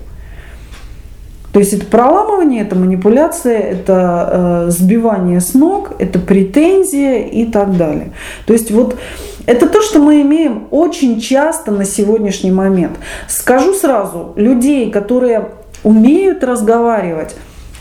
То 1.54 1.60
есть 1.60 1.72
это 1.72 1.86
проламывание, 1.86 2.64
это 2.64 2.76
манипуляция, 2.76 3.60
это 3.60 4.66
э, 4.68 4.72
сбивание 4.72 5.40
с 5.40 5.54
ног, 5.54 5.92
это 6.00 6.18
претензия 6.18 7.28
и 7.28 7.46
так 7.46 7.78
далее. 7.78 8.12
То 8.48 8.54
есть 8.54 8.72
вот 8.72 8.98
это 9.46 9.68
то, 9.68 9.82
что 9.82 10.00
мы 10.00 10.22
имеем 10.24 10.68
очень 10.72 11.22
часто 11.22 11.72
на 11.72 11.86
сегодняшний 11.86 12.52
момент. 12.52 12.98
Скажу 13.28 13.74
сразу, 13.74 14.34
людей, 14.36 14.90
которые 14.90 15.50
умеют 15.84 16.44
разговаривать, 16.44 17.36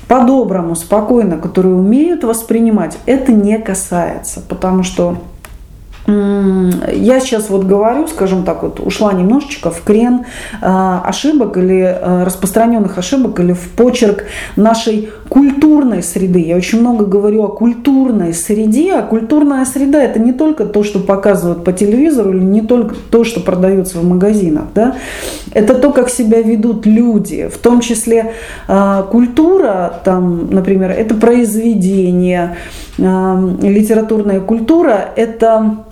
по-доброму, 0.06 0.74
спокойно, 0.74 1.38
которые 1.38 1.74
умеют 1.74 2.24
воспринимать, 2.24 2.98
это 3.06 3.32
не 3.32 3.58
касается, 3.58 4.42
потому 4.46 4.82
что 4.82 5.16
я 6.06 7.20
сейчас 7.20 7.48
вот 7.48 7.64
говорю, 7.64 8.08
скажем 8.08 8.44
так, 8.44 8.62
вот 8.64 8.80
ушла 8.80 9.12
немножечко 9.12 9.70
в 9.70 9.82
крен 9.82 10.24
э, 10.60 10.98
ошибок 11.04 11.56
или 11.56 11.80
э, 11.80 12.24
распространенных 12.24 12.98
ошибок 12.98 13.38
или 13.38 13.52
в 13.52 13.70
почерк 13.70 14.24
нашей 14.56 15.10
культурной 15.28 16.02
среды. 16.02 16.40
Я 16.40 16.56
очень 16.56 16.80
много 16.80 17.04
говорю 17.04 17.44
о 17.44 17.48
культурной 17.48 18.34
среде, 18.34 18.94
а 18.94 19.02
культурная 19.02 19.64
среда 19.64 20.02
это 20.02 20.18
не 20.18 20.32
только 20.32 20.64
то, 20.64 20.82
что 20.82 20.98
показывают 20.98 21.64
по 21.64 21.72
телевизору 21.72 22.30
или 22.30 22.42
не 22.42 22.62
только 22.62 22.96
то, 23.10 23.22
что 23.22 23.40
продается 23.40 23.98
в 23.98 24.04
магазинах, 24.04 24.64
да? 24.74 24.96
это 25.52 25.74
то, 25.74 25.92
как 25.92 26.10
себя 26.10 26.42
ведут 26.42 26.84
люди, 26.84 27.48
в 27.48 27.58
том 27.58 27.80
числе 27.80 28.32
э, 28.66 29.02
культура, 29.10 30.00
там, 30.04 30.50
например, 30.50 30.90
это 30.90 31.14
произведение, 31.14 32.56
литературная 32.98 34.40
культура– 34.40 35.10
это 35.16 35.84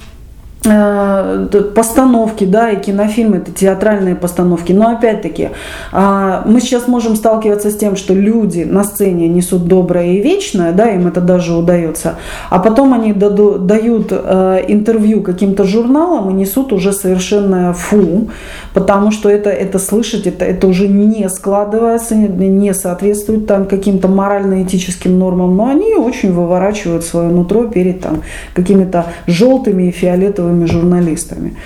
постановки, 0.62 2.45
да, 2.45 2.71
и 2.71 2.81
кинофильмы, 2.81 3.38
это 3.38 3.50
театральные 3.50 4.14
постановки. 4.14 4.73
Но 4.73 4.90
опять-таки, 4.90 5.50
а, 5.90 6.43
мы 6.47 6.61
сейчас 6.61 6.87
можем 6.87 7.17
сталкиваться 7.17 7.71
с 7.71 7.76
тем, 7.76 7.97
что 7.97 8.12
люди 8.12 8.64
на 8.64 8.85
сцене 8.85 9.29
несут 9.29 9.67
доброе 9.67 10.14
и 10.14 10.21
вечное, 10.21 10.73
да, 10.73 10.90
им 10.90 11.07
это 11.07 11.23
даже 11.23 11.55
удается, 11.55 12.17
а 12.50 12.59
потом 12.59 12.93
они 12.93 13.14
дают 13.14 14.09
э, 14.11 14.64
интервью 14.69 15.23
каким-то 15.23 15.64
журналам 15.64 16.31
и 16.31 16.35
несут 16.35 16.73
уже 16.73 16.93
совершенно 16.93 17.73
фу, 17.73 18.29
потому 18.75 19.12
что 19.12 19.31
это, 19.31 19.49
это 19.49 19.79
слышать, 19.79 20.26
это, 20.26 20.45
это 20.45 20.67
уже 20.67 20.88
не 20.88 21.29
складывается, 21.31 22.14
не 22.14 22.75
соответствует 22.75 23.47
там 23.47 23.67
каким-то 23.67 24.09
морально-этическим 24.09 25.19
нормам, 25.19 25.57
но 25.57 25.69
они 25.69 25.95
очень 25.95 26.33
выворачивают 26.33 27.05
свое 27.05 27.31
нутро 27.31 27.64
перед 27.64 28.00
там 28.00 28.23
какими-то 28.55 29.07
желтыми 29.26 29.85
и 29.85 29.90
фиолетовыми 29.90 30.50
журналистами. 30.66 31.57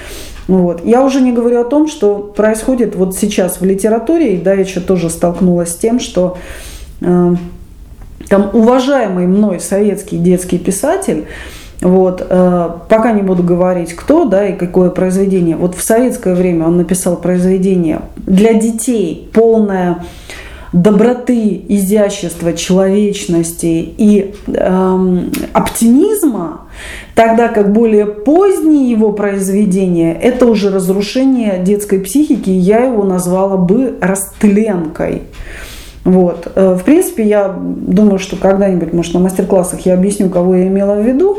Вот. 0.46 0.84
Я 0.84 1.02
уже 1.02 1.20
не 1.20 1.32
говорю 1.32 1.60
о 1.60 1.64
том, 1.64 1.88
что 1.88 2.18
происходит 2.18 2.94
вот 2.96 3.16
сейчас 3.16 3.60
в 3.60 3.64
литературе, 3.64 4.34
и 4.34 4.38
еще 4.52 4.80
тоже 4.80 5.10
столкнулась 5.10 5.70
с 5.70 5.76
тем, 5.76 6.00
что 6.00 6.36
э, 7.00 7.34
там 8.28 8.50
уважаемый 8.52 9.26
мной 9.26 9.60
советский 9.60 10.18
детский 10.18 10.58
писатель 10.58 11.26
вот, 11.80 12.26
э, 12.28 12.70
пока 12.88 13.12
не 13.12 13.22
буду 13.22 13.42
говорить, 13.42 13.94
кто, 13.94 14.24
да, 14.24 14.48
и 14.48 14.56
какое 14.56 14.90
произведение. 14.90 15.56
Вот 15.56 15.74
в 15.74 15.82
советское 15.82 16.34
время 16.34 16.66
он 16.66 16.76
написал 16.78 17.16
произведение 17.16 18.02
для 18.16 18.54
детей 18.54 19.28
полное 19.32 20.04
доброты, 20.72 21.64
изящества, 21.68 22.52
человечности 22.52 23.94
и 23.96 24.34
эм, 24.48 25.30
оптимизма, 25.52 26.62
тогда 27.14 27.48
как 27.48 27.72
более 27.72 28.06
поздние 28.06 28.90
его 28.90 29.12
произведения– 29.12 30.14
это 30.22 30.46
уже 30.46 30.70
разрушение 30.70 31.58
детской 31.58 31.98
психики, 31.98 32.50
я 32.50 32.84
его 32.84 33.04
назвала 33.04 33.56
бы 33.56 33.96
растленкой. 34.00 35.22
Вот. 36.04 36.52
Э, 36.54 36.74
в 36.74 36.84
принципе, 36.84 37.24
я 37.24 37.48
думаю, 37.48 38.18
что 38.18 38.36
когда-нибудь, 38.36 38.92
может, 38.92 39.14
на 39.14 39.20
мастер-классах 39.20 39.80
я 39.86 39.94
объясню, 39.94 40.28
кого 40.28 40.54
я 40.54 40.66
имела 40.66 40.94
в 40.94 41.06
виду. 41.06 41.38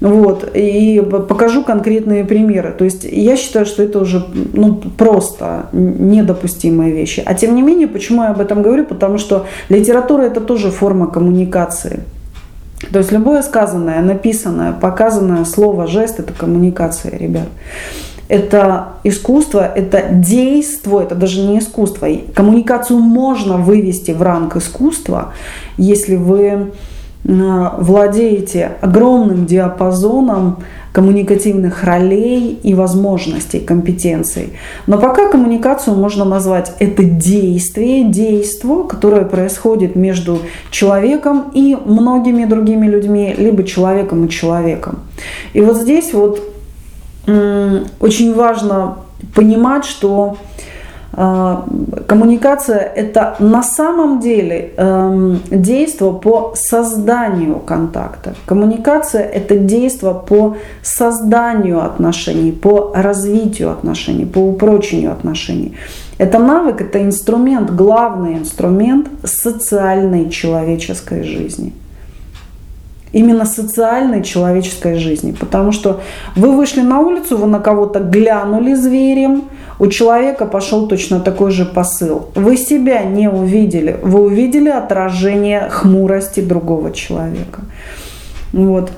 Вот, 0.00 0.50
и 0.54 1.02
покажу 1.28 1.64
конкретные 1.64 2.24
примеры. 2.24 2.74
То 2.76 2.84
есть 2.84 3.04
я 3.04 3.36
считаю, 3.36 3.64
что 3.64 3.82
это 3.82 4.00
уже 4.00 4.22
ну, 4.52 4.74
просто 4.74 5.68
недопустимые 5.72 6.92
вещи. 6.92 7.22
А 7.24 7.32
тем 7.32 7.54
не 7.54 7.62
менее, 7.62 7.88
почему 7.88 8.22
я 8.22 8.30
об 8.30 8.40
этом 8.40 8.62
говорю? 8.62 8.84
Потому 8.84 9.16
что 9.16 9.46
литература 9.70 10.22
это 10.22 10.42
тоже 10.42 10.70
форма 10.70 11.06
коммуникации. 11.06 12.00
То 12.92 12.98
есть 12.98 13.12
любое 13.12 13.42
сказанное, 13.42 14.00
написанное, 14.00 14.72
показанное 14.72 15.44
слово, 15.44 15.86
жест– 15.86 16.18
это 16.20 16.32
коммуникация, 16.32 17.16
ребят 17.16 17.48
это 18.28 18.94
искусство, 19.04 19.70
это 19.74 20.08
действо, 20.10 21.02
это 21.02 21.14
даже 21.14 21.40
не 21.40 21.58
искусство. 21.58 22.08
Коммуникацию 22.34 22.98
можно 22.98 23.58
вывести 23.58 24.12
в 24.12 24.22
ранг 24.22 24.56
искусства, 24.56 25.34
если 25.76 26.16
вы 26.16 26.72
владеете 27.24 28.72
огромным 28.82 29.46
диапазоном 29.46 30.58
коммуникативных 30.92 31.82
ролей 31.82 32.60
и 32.62 32.74
возможностей, 32.74 33.58
компетенций. 33.58 34.52
Но 34.86 34.98
пока 34.98 35.28
коммуникацию 35.28 35.96
можно 35.96 36.24
назвать 36.24 36.72
это 36.78 37.02
действие, 37.02 38.04
действо, 38.04 38.84
которое 38.84 39.24
происходит 39.24 39.96
между 39.96 40.38
человеком 40.70 41.46
и 41.52 41.76
многими 41.84 42.44
другими 42.44 42.86
людьми, 42.86 43.34
либо 43.36 43.64
человеком 43.64 44.26
и 44.26 44.28
человеком. 44.28 45.00
И 45.52 45.60
вот 45.60 45.78
здесь 45.78 46.12
вот 46.12 46.40
очень 47.26 48.34
важно 48.34 48.98
понимать, 49.34 49.86
что 49.86 50.36
коммуникация– 51.16 52.78
это 52.96 53.36
на 53.38 53.62
самом 53.62 54.20
деле 54.20 54.72
эм, 54.76 55.40
действие 55.50 56.12
по 56.12 56.52
созданию 56.56 57.60
контакта. 57.60 58.34
Коммуникация– 58.46 59.22
это 59.34 59.56
действие 59.56 60.14
по 60.14 60.56
созданию 60.82 61.84
отношений, 61.84 62.52
по 62.52 62.92
развитию 62.94 63.70
отношений, 63.70 64.24
по 64.24 64.38
упрочению 64.38 65.12
отношений. 65.12 65.76
Это 66.18 66.38
навык, 66.38 66.80
это 66.80 67.02
инструмент, 67.02 67.70
главный 67.70 68.34
инструмент 68.34 69.08
социальной 69.24 70.30
человеческой 70.30 71.22
жизни– 71.22 71.72
именно 73.14 73.44
социальной 73.44 74.22
человеческой 74.22 74.96
жизни. 74.96 75.32
Потому 75.32 75.72
что 75.72 76.00
вы 76.36 76.56
вышли 76.56 76.82
на 76.82 77.00
улицу, 77.00 77.36
вы 77.36 77.46
на 77.46 77.60
кого-то 77.60 78.00
глянули 78.00 78.74
зверем, 78.74 79.44
у 79.78 79.86
человека 79.86 80.46
пошел 80.46 80.88
точно 80.88 81.20
такой 81.20 81.50
же 81.50 81.64
посыл. 81.64 82.28
Вы 82.34 82.56
себя 82.56 83.02
не 83.04 83.28
увидели, 83.28 83.96
вы 84.02 84.20
увидели 84.20 84.68
отражение 84.68 85.68
хмурости 85.70 86.40
другого 86.40 86.90
человека. 86.92 87.60
Вот. 88.52 88.90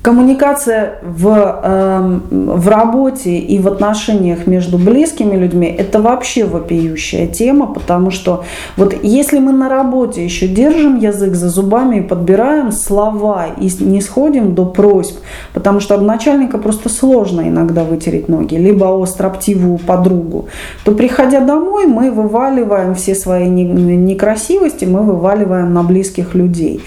Коммуникация 0.00 1.00
в, 1.02 1.60
э, 1.62 2.20
в 2.30 2.68
работе 2.68 3.36
и 3.36 3.58
в 3.58 3.66
отношениях 3.66 4.46
между 4.46 4.78
близкими 4.78 5.36
людьми– 5.36 5.66
это 5.78 6.00
вообще 6.00 6.44
вопиющая 6.44 7.26
тема, 7.26 7.66
потому 7.66 8.10
что 8.10 8.44
вот 8.76 8.94
если 9.02 9.38
мы 9.38 9.52
на 9.52 9.68
работе 9.68 10.24
еще 10.24 10.46
держим 10.46 10.96
язык 10.96 11.34
за 11.34 11.48
зубами 11.48 11.96
и 11.96 12.00
подбираем 12.00 12.70
слова 12.72 13.46
и 13.60 13.68
не 13.80 14.00
сходим 14.00 14.54
до 14.54 14.64
просьб, 14.66 15.18
потому 15.52 15.80
что 15.80 15.96
об 15.96 16.02
начальника 16.02 16.58
просто 16.58 16.88
сложно 16.88 17.42
иногда 17.48 17.84
вытереть 17.84 18.28
ноги, 18.28 18.54
либо 18.54 18.84
о 18.84 19.04
строптивую 19.04 19.78
подругу, 19.78 20.46
то 20.84 20.92
приходя 20.92 21.40
домой 21.40 21.86
мы 21.86 22.12
вываливаем 22.12 22.94
все 22.94 23.14
свои 23.14 23.48
некрасивости, 23.48 24.84
мы 24.84 25.02
вываливаем 25.02 25.74
на 25.74 25.82
близких 25.82 26.34
людей. 26.34 26.80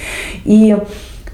И 0.45 0.75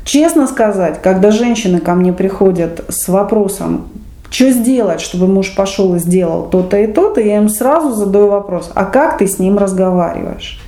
Честно 0.08 0.48
сказать, 0.48 1.02
когда 1.02 1.32
женщины 1.32 1.80
ко 1.82 1.94
мне 1.94 2.14
приходят 2.14 2.86
с 2.88 3.10
вопросом, 3.10 3.90
что 4.30 4.52
сделать, 4.52 5.02
чтобы 5.02 5.28
муж 5.28 5.54
пошел 5.54 5.96
и 5.96 6.00
сделал 6.00 6.44
то-то 6.44 6.78
и 6.78 6.88
то-то, 6.88 7.20
я 7.20 7.36
им 7.36 7.50
сразу 7.50 7.94
задаю 7.94 8.30
вопрос, 8.30 8.72
а 8.74 8.86
как 8.86 9.18
ты 9.18 9.28
с 9.28 9.38
ним 9.38 9.58
разговариваешь? 9.58 10.62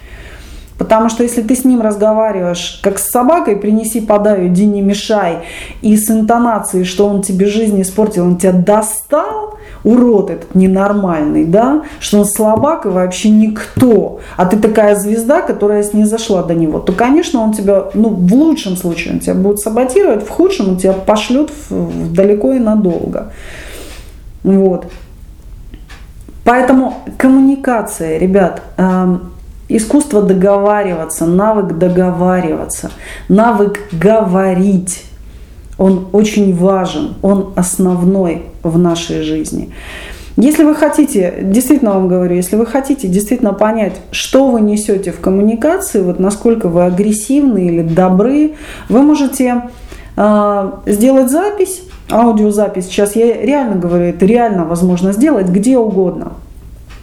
Потому 0.79 1.09
что 1.09 1.23
если 1.23 1.41
ты 1.41 1.55
с 1.55 1.65
ним 1.65 1.81
разговариваешь 1.81 2.79
как 2.81 2.97
с 2.99 3.11
собакой, 3.11 3.57
принеси, 3.57 3.99
подай, 3.99 4.47
иди 4.47 4.65
не 4.65 4.81
мешай, 4.81 5.39
и 5.81 5.97
с 5.97 6.09
интонацией, 6.09 6.85
что 6.85 7.07
он 7.07 7.21
тебе 7.21 7.47
жизнь 7.47 7.79
испортил, 7.81 8.25
он 8.25 8.37
тебя 8.37 8.53
достал, 8.53 9.59
урод 9.83 10.29
этот 10.29 10.55
ненормальный, 10.55 11.45
да, 11.45 11.83
что 11.99 12.19
он 12.19 12.25
слабак 12.25 12.85
и 12.85 12.89
вообще 12.89 13.29
никто, 13.29 14.19
а 14.37 14.45
ты 14.45 14.57
такая 14.57 14.95
звезда, 14.95 15.41
которая 15.41 15.85
не 15.93 16.05
зашла 16.05 16.43
до 16.43 16.53
него, 16.53 16.79
то, 16.79 16.93
конечно, 16.93 17.41
он 17.41 17.53
тебя, 17.53 17.85
ну, 17.93 18.09
в 18.09 18.33
лучшем 18.33 18.77
случае 18.77 19.15
он 19.15 19.19
тебя 19.19 19.35
будет 19.35 19.59
саботировать, 19.59 20.25
в 20.25 20.29
худшем 20.29 20.69
он 20.69 20.77
тебя 20.77 20.93
пошлет 20.93 21.49
в, 21.69 21.71
в 21.71 22.13
далеко 22.13 22.53
и 22.53 22.59
надолго. 22.59 23.33
Вот. 24.43 24.85
Поэтому 26.45 26.95
коммуникация, 27.17 28.17
ребят, 28.17 28.61
э, 28.77 29.17
искусство 29.69 30.21
договариваться, 30.21 31.25
навык 31.25 31.77
договариваться, 31.77 32.91
навык 33.29 33.79
говорить 33.91 35.05
он 35.79 36.09
очень 36.11 36.55
важен, 36.55 37.15
он 37.21 37.53
основной 37.55 38.43
в 38.63 38.77
нашей 38.77 39.23
жизни. 39.23 39.71
Если 40.35 40.63
вы 40.63 40.75
хотите, 40.75 41.35
действительно 41.41 41.93
вам 41.93 42.07
говорю, 42.07 42.35
если 42.35 42.55
вы 42.55 42.65
хотите 42.65 43.07
действительно 43.07 43.53
понять, 43.53 43.93
что 44.11 44.49
вы 44.49 44.61
несете 44.61 45.11
в 45.11 45.19
коммуникации, 45.19 46.01
вот 46.01 46.19
насколько 46.19 46.67
вы 46.67 46.85
агрессивны 46.85 47.67
или 47.67 47.81
добры, 47.81 48.55
вы 48.89 49.01
можете 49.01 49.63
э, 50.15 50.71
сделать 50.85 51.29
запись, 51.29 51.81
аудиозапись. 52.11 52.85
Сейчас 52.85 53.15
я 53.15 53.41
реально 53.41 53.77
говорю, 53.77 54.05
это 54.05 54.25
реально 54.25 54.65
возможно 54.65 55.13
сделать 55.13 55.47
где 55.47 55.77
угодно 55.77 56.33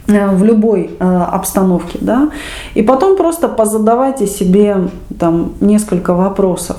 в 0.07 0.45
любой 0.45 0.91
э, 0.99 1.05
обстановке, 1.05 1.99
да, 2.01 2.31
и 2.75 2.83
потом 2.83 3.17
просто 3.17 3.49
позадавайте 3.49 4.27
себе 4.27 4.89
там 5.19 5.55
несколько 5.61 6.15
вопросов. 6.15 6.77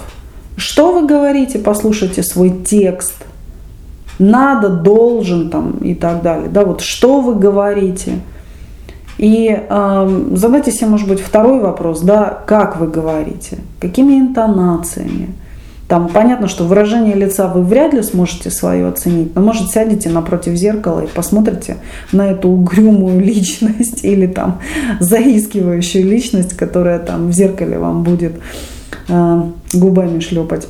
Что 0.55 0.91
вы 0.91 1.05
говорите, 1.05 1.59
послушайте 1.59 2.23
свой 2.23 2.49
текст. 2.49 3.15
Надо, 4.17 4.69
должен 4.69 5.49
там 5.49 5.77
и 5.77 5.93
так 5.93 6.23
далее. 6.23 6.49
Да, 6.49 6.65
вот 6.65 6.81
что 6.81 7.21
вы 7.21 7.35
говорите. 7.35 8.19
И 9.19 9.49
э, 9.49 10.27
задайте 10.31 10.71
себе, 10.71 10.87
может 10.87 11.07
быть, 11.07 11.19
второй 11.19 11.59
вопрос, 11.59 12.01
да, 12.01 12.39
как 12.45 12.77
вы 12.77 12.87
говорите, 12.87 13.59
какими 13.79 14.13
интонациями. 14.13 15.35
Там 15.87 16.09
понятно, 16.09 16.47
что 16.47 16.65
выражение 16.65 17.15
лица 17.15 17.47
вы 17.47 17.63
вряд 17.63 17.93
ли 17.93 18.03
сможете 18.03 18.49
свое 18.49 18.87
оценить, 18.87 19.33
но 19.35 19.41
может 19.41 19.69
сядете 19.69 20.09
напротив 20.09 20.55
зеркала 20.55 21.01
и 21.01 21.07
посмотрите 21.07 21.77
на 22.11 22.29
эту 22.29 22.49
угрюмую 22.49 23.19
личность 23.23 24.03
или 24.03 24.27
там 24.27 24.59
заискивающую 24.99 26.05
личность, 26.05 26.57
которая 26.57 26.99
там 26.99 27.29
в 27.29 27.31
зеркале 27.31 27.79
вам 27.79 28.03
будет 28.03 28.33
Э, 29.09 29.41
губами 29.73 30.19
шлепать. 30.19 30.67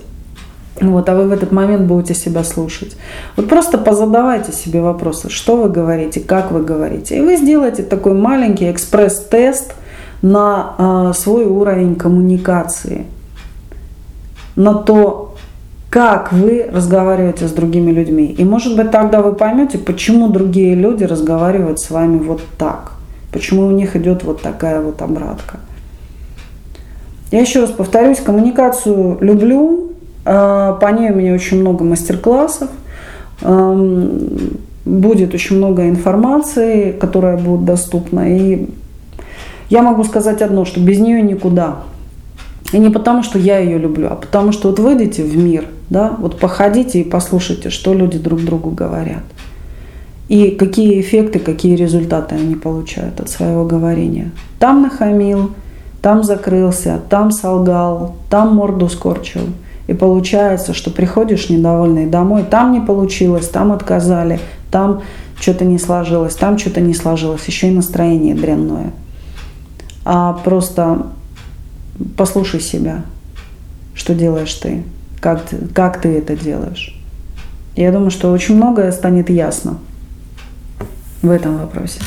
Вот, 0.80 1.10
а 1.10 1.16
вы 1.16 1.28
в 1.28 1.32
этот 1.32 1.52
момент 1.52 1.88
будете 1.88 2.14
себя 2.14 2.44
слушать. 2.44 2.96
Вот 3.36 3.50
просто 3.50 3.80
позадавайте 3.80 4.52
себе 4.52 4.82
вопросы, 4.82 5.30
что 5.30 5.58
вы 5.58 5.70
говорите, 5.70 6.20
как 6.20 6.52
вы 6.52 6.62
говорите. 6.62 7.18
И 7.18 7.22
вы 7.22 7.38
сделаете 7.38 7.82
такой 7.82 8.14
маленький 8.14 8.70
экспресс-тест 8.70 9.74
на 10.22 10.76
э, 10.78 11.14
свой 11.16 11.46
уровень 11.46 11.96
коммуникации, 11.96 13.06
на 14.58 14.74
то, 14.74 15.36
как 15.90 16.34
вы 16.34 16.68
разговариваете 16.70 17.48
с 17.48 17.52
другими 17.52 17.92
людьми. 17.92 18.26
И 18.38 18.44
может 18.44 18.76
быть 18.76 18.92
тогда 18.92 19.22
вы 19.22 19.34
поймете, 19.34 19.78
почему 19.78 20.28
другие 20.28 20.76
люди 20.76 21.06
разговаривают 21.06 21.80
с 21.80 21.90
вами 21.90 22.18
вот 22.18 22.42
так. 22.58 22.92
Почему 23.32 23.68
у 23.68 23.72
них 23.72 23.96
идет 23.96 24.24
вот 24.24 24.42
такая 24.42 24.82
вот 24.82 25.02
обратка. 25.02 25.60
Я 27.32 27.42
еще 27.42 27.62
раз 27.62 27.70
повторюсь, 27.70 28.20
коммуникацию 28.20 29.18
люблю, 29.22 29.92
а, 30.26 30.74
по 30.74 30.88
ней 30.88 31.12
у 31.12 31.16
меня 31.16 31.34
очень 31.34 31.62
много 31.62 31.84
мастер-классов, 31.86 32.70
будет 34.86 35.34
очень 35.34 35.58
много 35.58 35.88
информации, 35.90 36.92
которая 36.92 37.38
будет 37.38 37.66
доступна. 37.66 38.36
И 38.36 38.70
я 39.70 39.84
могу 39.84 40.04
сказать 40.04 40.42
одно, 40.42 40.66
что 40.66 40.80
без 40.80 41.00
нее 41.00 41.22
никуда. 41.22 41.76
И 42.74 42.80
не 42.80 42.90
потому, 42.90 43.24
что 43.24 43.40
я 43.40 43.60
ее 43.60 43.78
люблю, 43.78 44.08
а 44.12 44.16
потому 44.16 44.52
что 44.52 44.70
вот 44.70 44.80
выйдите 44.80 45.24
в 45.24 45.38
мир, 45.38 45.68
да, 45.90 46.16
вот 46.20 46.38
походите 46.38 47.00
и 47.00 47.04
послушайте, 47.04 47.70
что 47.70 47.94
люди 47.94 48.18
друг 48.18 48.42
другу 48.42 48.72
говорят. 48.72 49.24
И 50.28 50.52
какие 50.52 51.00
эффекты, 51.00 51.40
какие 51.40 51.76
результаты 51.76 52.36
они 52.36 52.56
получают 52.56 53.22
от 53.22 53.30
своего 53.30 53.64
говорения. 53.64 54.32
Там 54.60 54.82
нахамил, 54.82 55.52
там 56.02 56.24
закрылся, 56.24 57.00
там 57.10 57.32
солгал, 57.32 58.16
там 58.30 58.56
морду 58.56 58.90
скорчил. 58.90 59.42
И 59.88 59.94
получается, 59.94 60.74
что 60.74 60.92
приходишь 60.92 61.50
недовольный 61.50 62.08
домой, 62.08 62.44
там 62.44 62.74
не 62.74 62.82
получилось, 62.82 63.48
там 63.48 63.72
отказали, 63.72 64.42
там 64.70 65.02
что-то 65.40 65.64
не 65.64 65.80
сложилось, 65.80 66.36
там 66.36 66.58
что-то 66.58 66.82
не 66.82 66.94
сложилось, 66.94 67.46
еще 67.46 67.70
и 67.70 67.72
настроение 67.72 68.36
дрянное. 68.36 68.92
А 70.04 70.34
просто 70.34 71.08
послушай 72.16 72.60
себя, 72.60 73.04
что 73.94 74.14
делаешь 74.14 74.54
ты, 74.54 74.84
как, 75.20 75.44
как 75.74 76.02
ты 76.02 76.18
это 76.18 76.36
делаешь. 76.36 76.94
Я 77.76 77.92
думаю, 77.92 78.12
что 78.12 78.32
очень 78.32 78.56
многое 78.56 78.92
станет 78.92 79.30
ясно 79.30 79.78
в 81.22 81.30
этом 81.30 81.58
вопросе. 81.60 82.00